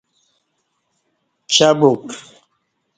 [1.53, 2.05] چہ بُعک